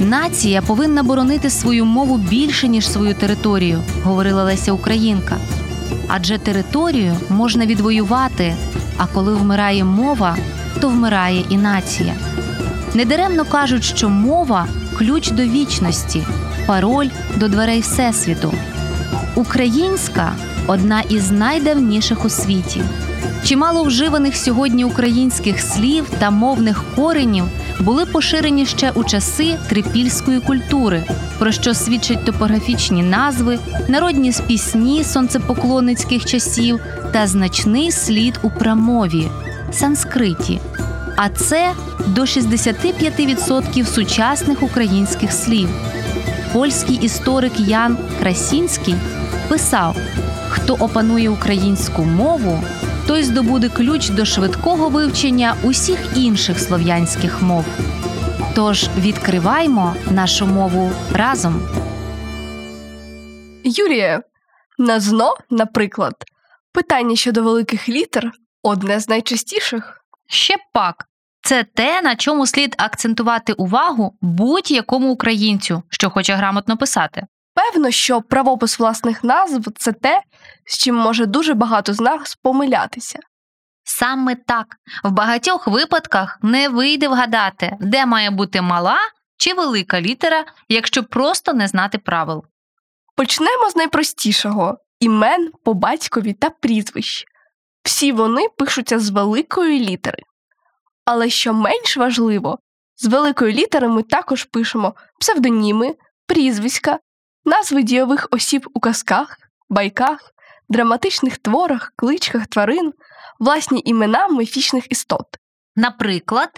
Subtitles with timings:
[0.00, 5.36] Нація повинна боронити свою мову більше, ніж свою територію, говорила Леся Українка.
[6.08, 8.54] Адже територію можна відвоювати,
[8.96, 10.36] а коли вмирає мова,
[10.80, 12.14] то вмирає і нація.
[12.94, 14.66] Недаремно кажуть, що мова
[14.98, 16.22] ключ до вічності,
[16.66, 18.54] пароль до дверей Всесвіту.
[19.34, 20.32] Українська
[20.66, 22.82] одна із найдавніших у світі.
[23.44, 27.44] Чимало вживаних сьогодні українських слів та мовних коренів
[27.80, 31.04] були поширені ще у часи трипільської культури,
[31.38, 36.80] про що свідчать топографічні назви, народні пісні сонцепоклонницьких часів
[37.12, 39.28] та значний слід у прамові
[39.72, 40.60] санскриті.
[41.16, 41.72] А це
[42.06, 45.68] до 65% сучасних українських слів.
[46.52, 48.94] Польський історик Ян Красінський
[49.48, 49.96] писав:
[50.48, 52.64] хто опанує українську мову,
[53.06, 57.64] той здобуде ключ до швидкого вивчення усіх інших слов'янських мов.
[58.54, 61.68] Тож відкриваймо нашу мову разом.
[63.64, 64.22] Юлія,
[64.78, 66.14] на ЗНО, наприклад,
[66.72, 68.32] питання щодо великих літер
[68.62, 70.00] одне з найчастіших.
[70.26, 71.04] Ще пак.
[71.42, 77.26] Це те, на чому слід акцентувати увагу будь-якому українцю, що хоче грамотно писати.
[77.54, 80.22] Певно, що правопис власних назв це те,
[80.66, 83.18] з чим може дуже багато з нас помилятися.
[83.84, 84.66] Саме так
[85.04, 88.98] в багатьох випадках не вийде вгадати, де має бути мала
[89.36, 92.44] чи велика літера, якщо просто не знати правил.
[93.16, 97.24] Почнемо з найпростішого імен по батькові та прізвищ.
[97.82, 100.22] Всі вони пишуться з великої літери.
[101.04, 102.58] Але що менш важливо,
[102.96, 105.94] з великої літери ми також пишемо псевдоніми,
[106.26, 106.98] прізвиська,
[107.44, 109.38] назви дійових осіб у казках,
[109.68, 110.34] байках,
[110.68, 112.92] драматичних творах, кличках тварин,
[113.38, 115.26] власні імена міфічних істот.
[115.76, 116.50] Наприклад,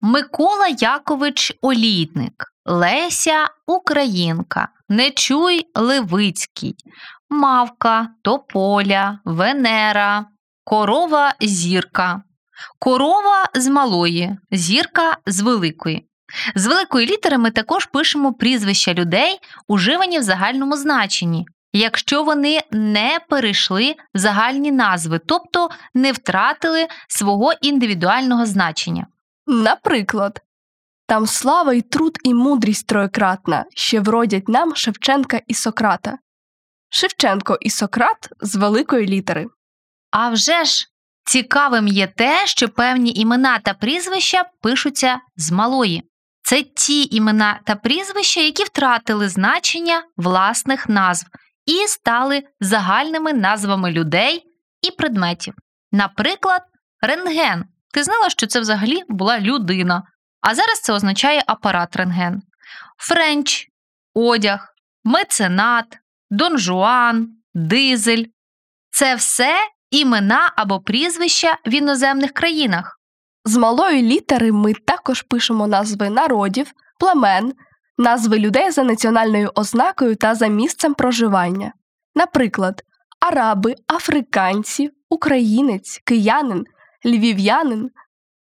[0.00, 6.76] Микола Якович Олійник, Леся Українка, Нечуй Левицький,
[7.30, 10.26] Мавка, Тополя, Венера,
[10.64, 12.22] Корова Зірка,
[12.78, 16.08] Корова з малої, зірка з великої.
[16.54, 23.18] З великої літери ми також пишемо прізвища людей, уживані в загальному значенні, якщо вони не
[23.28, 29.06] перейшли в загальні назви, тобто не втратили свого індивідуального значення.
[29.46, 30.40] Наприклад,
[31.06, 36.18] там слава й труд і мудрість троєкратна, ще вродять нам Шевченка і Сократа.
[36.90, 39.46] Шевченко і Сократ з великої літери.
[40.10, 40.88] А вже ж
[41.24, 46.02] цікавим є те, що певні імена та прізвища пишуться з малої.
[46.44, 51.26] Це ті імена та прізвища, які втратили значення власних назв
[51.66, 54.44] і стали загальними назвами людей
[54.82, 55.54] і предметів.
[55.92, 56.62] Наприклад,
[57.00, 57.64] рентген.
[57.94, 60.02] Ти знала, що це взагалі була людина,
[60.40, 62.42] а зараз це означає апарат рентген.
[62.98, 63.68] Френч,
[64.14, 64.68] одяг,
[65.04, 65.98] меценат,
[66.30, 68.24] донжуан, дизель
[68.90, 69.56] це все
[69.90, 73.00] імена або прізвища в іноземних країнах.
[73.46, 77.54] З малої літери ми також пишемо назви народів, племен,
[77.98, 81.72] назви людей за національною ознакою та за місцем проживання.
[82.14, 82.84] Наприклад,
[83.20, 86.64] араби, африканці, українець, киянин,
[87.06, 87.90] львів'янин.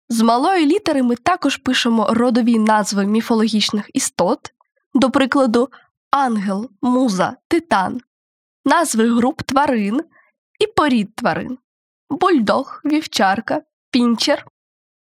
[0.10, 4.54] З малої літери ми також пишемо родові назви міфологічних істот,
[4.94, 5.70] до прикладу,
[6.12, 8.02] ангел, муза, титан,
[8.66, 10.02] назви груп тварин
[10.60, 11.58] і порід тварин.
[12.10, 13.62] бульдог, вівчарка,
[13.92, 14.46] пінчер.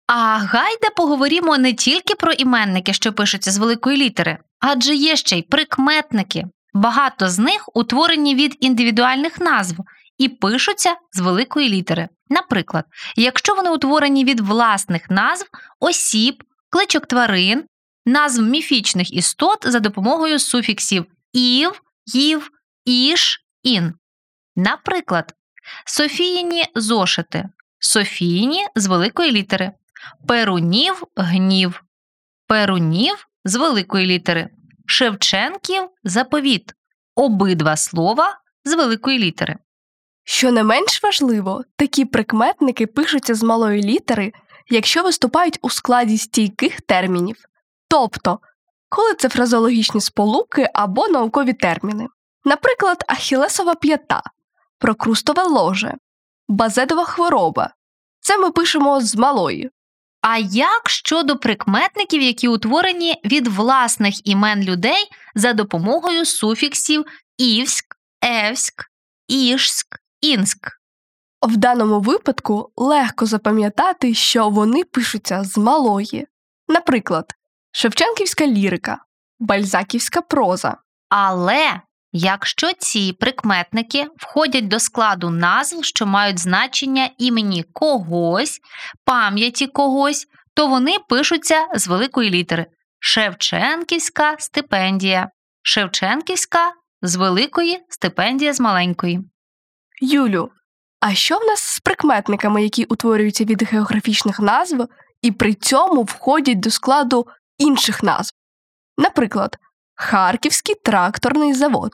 [0.06, 5.38] А гайда поговоримо не тільки про іменники, що пишуться з великої літери, адже є ще
[5.38, 6.44] й прикметники.
[6.74, 9.76] Багато з них утворені від індивідуальних назв
[10.18, 12.08] і пишуться з великої літери.
[12.28, 12.84] Наприклад,
[13.16, 15.46] якщо вони утворені від власних назв,
[15.80, 17.64] осіб, кличок тварин,
[18.06, 22.50] назв міфічних істот за допомогою суфіксів ів, їв,
[22.84, 23.92] іш, ін.
[24.56, 25.34] Наприклад,
[25.86, 27.48] Софіїні зошити,
[27.78, 29.72] Софіїні з великої літери,
[30.28, 31.82] Перунів гнів,
[32.46, 34.48] Перунів з великої літери,
[34.86, 36.72] Шевченків заповіт.
[37.14, 39.56] Обидва слова з великої літери.
[40.24, 44.32] Що не менш важливо, такі прикметники пишуться з малої літери,
[44.70, 47.36] якщо виступають у складі стійких термінів,
[47.88, 48.40] тобто,
[48.88, 52.06] коли це фразеологічні сполуки або наукові терміни.
[52.44, 54.22] Наприклад, ахілесова п'ята,
[54.78, 55.94] прокрустове ложе,
[56.48, 57.70] базедова хвороба.
[58.20, 59.70] Це ми пишемо з малої.
[60.28, 67.04] А як щодо прикметників, які утворені від власних імен людей за допомогою суфіксів
[67.38, 68.84] івськ, евськ,
[69.28, 69.86] ішськ,
[70.20, 70.68] інськ?
[71.42, 76.26] В даному випадку легко запам'ятати, що вони пишуться з малої.
[76.68, 77.32] Наприклад,
[77.72, 78.98] Шевченківська лірика,
[79.38, 80.76] Бальзаківська проза.
[81.08, 81.80] Але
[82.18, 88.60] якщо ці прикметники входять до складу назв, що мають значення імені когось,
[89.04, 92.66] пам'яті когось, то вони пишуться з великої літери
[92.98, 95.28] Шевченківська стипендія,
[95.62, 96.72] Шевченківська
[97.02, 99.20] з великої стипендія з маленької.
[100.02, 100.50] Юлю,
[101.00, 104.88] а що в нас з прикметниками, які утворюються від географічних назв
[105.22, 107.26] і при цьому входять до складу
[107.58, 108.32] інших назв?
[108.98, 109.58] Наприклад,
[109.96, 111.92] Харківський тракторний завод.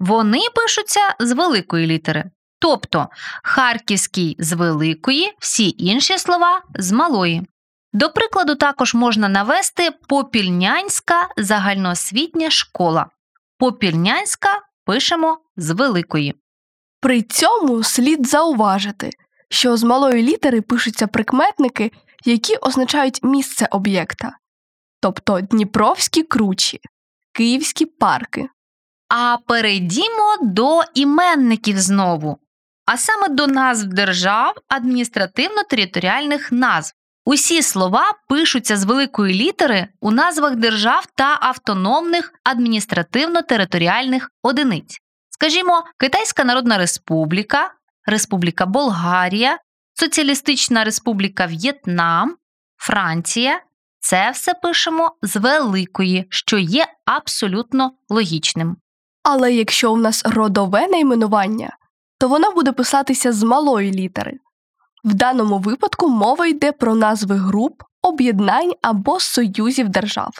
[0.00, 2.30] Вони пишуться з великої літери.
[2.58, 3.08] Тобто
[3.42, 7.46] харківський з великої, всі інші слова з малої.
[7.92, 13.06] До прикладу, також можна навести Попільнянська загальноосвітня школа.
[13.58, 14.48] Попільнянська
[14.84, 16.34] пишемо з великої.
[17.00, 19.10] При цьому слід зауважити,
[19.48, 21.90] що з малої літери пишуться прикметники,
[22.24, 24.36] які означають місце об'єкта,
[25.00, 26.80] тобто Дніпровські кручі,
[27.34, 28.48] Київські парки.
[29.08, 32.38] А перейдімо до іменників знову,
[32.86, 36.94] а саме до назв держав, адміністративно-територіальних назв.
[37.24, 44.98] Усі слова пишуться з великої літери у назвах держав та автономних адміністративно-територіальних одиниць.
[45.30, 47.70] Скажімо, Китайська Народна Республіка,
[48.06, 49.58] Республіка Болгарія,
[49.94, 52.36] Соціалістична Республіка В'єтнам,
[52.76, 53.60] Франція.
[54.06, 58.76] Це все пишемо з великої, що є абсолютно логічним.
[59.22, 61.76] Але якщо у нас родове найменування,
[62.18, 64.38] то воно буде писатися з малої літери.
[65.04, 70.32] В даному випадку мова йде про назви груп, об'єднань або союзів держав.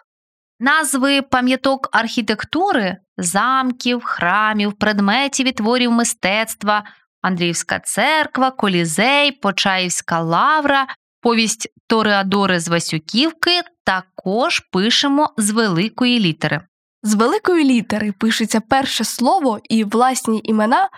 [0.61, 6.85] Назви пам'яток архітектури, замків, храмів, предметів і творів мистецтва,
[7.23, 10.87] Андріївська церква, Колізей, Почаївська лавра,
[11.25, 16.61] повість Тореадори з Васюківки також пишемо з великої літери.
[17.03, 20.89] З великої літери пишеться перше слово і власні імена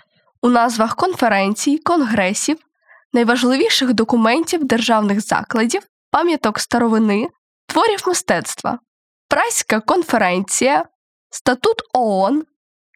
[0.43, 2.59] у назвах конференцій, конгресів,
[3.13, 7.29] найважливіших документів державних закладів, пам'яток старовини,
[7.67, 8.79] творів мистецтва,
[9.29, 10.85] Прайська конференція,
[11.31, 12.45] Статут ООН,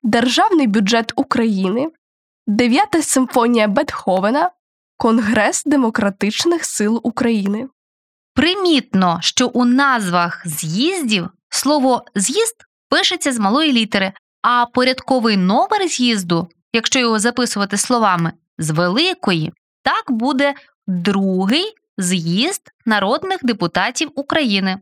[0.02, 1.88] Державний бюджет України,
[2.46, 4.50] Дев'ята симфонія Бетховена,
[5.00, 7.68] Конгрес Демократичних сил України.
[8.34, 12.56] Примітно, що у назвах з'їздів слово з'їзд
[12.88, 19.52] пишеться з малої літери, а порядковий номер з'їзду, якщо його записувати словами з великої,
[19.82, 20.54] так буде
[20.86, 24.78] другий з'їзд народних депутатів України.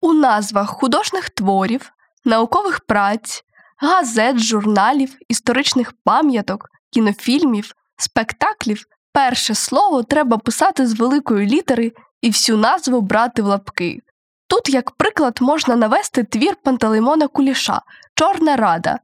[0.00, 1.90] У назвах художніх творів,
[2.24, 3.44] наукових праць,
[3.76, 11.92] газет, журналів, історичних пам'яток, кінофільмів, спектаклів перше слово треба писати з великої літери
[12.22, 14.00] і всю назву брати в лапки.
[14.48, 17.82] Тут, як приклад, можна навести твір Пантелеймона Куліша
[18.14, 18.98] Чорна Рада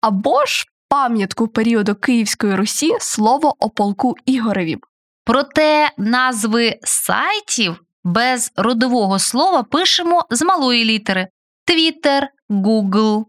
[0.00, 4.78] або ж пам'ятку періоду Київської Русі слово о полку Ігореві.
[5.24, 11.28] Проте назви сайтів без родового слова пишемо з малої літери
[11.68, 13.24] Twitter, Google.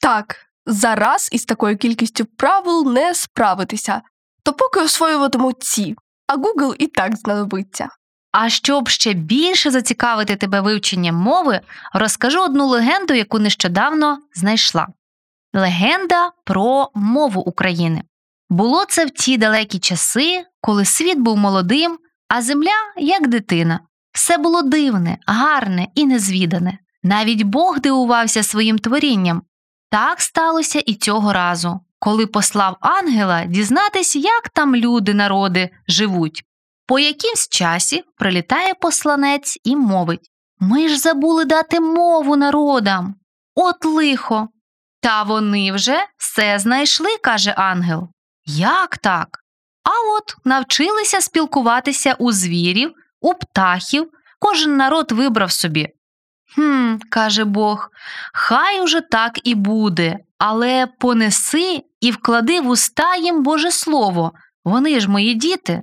[0.00, 0.36] Так,
[0.66, 4.02] зараз із такою кількістю правил не справитися,
[4.50, 7.88] то поки освоюватимуть ці, а Google і так знадобиться.
[8.32, 11.60] А щоб ще більше зацікавити тебе вивченням мови,
[11.92, 14.88] розкажу одну легенду, яку нещодавно знайшла.
[15.52, 18.02] Легенда про мову України.
[18.48, 23.80] Було це в ті далекі часи, коли світ був молодим, а земля як дитина.
[24.12, 26.78] Все було дивне, гарне і незвідане.
[27.02, 29.42] Навіть Бог дивувався своїм творінням.
[29.90, 36.44] Так сталося і цього разу, коли послав ангела дізнатись, як там люди, народи живуть.
[36.86, 43.14] По якимсь часі прилітає посланець і мовить Ми ж забули дати мову народам.
[43.54, 44.48] От лихо.
[45.00, 48.08] Та вони вже все знайшли, каже ангел.
[48.46, 49.38] Як так?
[49.84, 55.88] А от навчилися спілкуватися у звірів, у птахів, кожен народ вибрав собі.
[56.54, 57.90] Хм, каже Бог,
[58.32, 64.32] хай уже так і буде, але понеси і вклади в уста їм Боже Слово,
[64.64, 65.82] вони ж мої діти.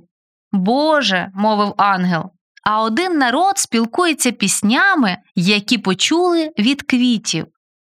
[0.52, 2.30] Боже, мовив ангел,
[2.64, 7.46] а один народ спілкується піснями, які почули від квітів.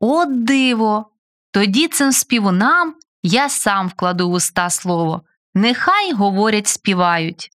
[0.01, 1.07] От диво!
[1.53, 5.23] Тоді цим співунам я сам вкладу в уста слово.
[5.55, 7.51] Нехай говорять, співають.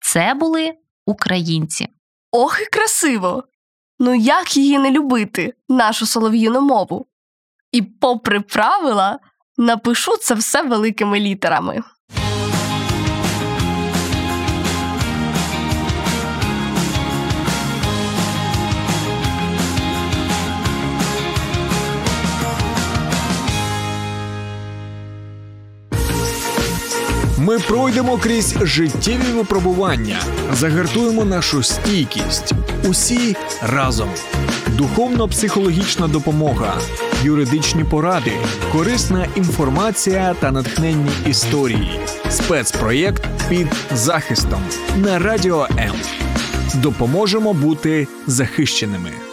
[0.00, 0.72] Це були
[1.06, 1.88] українці.
[2.30, 3.44] Ох і красиво!
[3.98, 7.06] Ну як її не любити, нашу солов'їну мову?
[7.72, 9.18] І, попри правила,
[9.58, 11.82] напишу це все великими літерами.
[27.38, 30.20] Ми пройдемо крізь життєві випробування,
[30.52, 32.52] загартуємо нашу стійкість.
[32.88, 34.08] Усі разом.
[34.66, 36.78] Духовно-психологічна допомога,
[37.24, 38.32] юридичні поради,
[38.72, 42.00] корисна інформація та натхненні історії.
[42.30, 44.60] Спецпроєкт під захистом
[44.96, 45.94] на радіо М.
[46.74, 49.27] Допоможемо бути захищеними.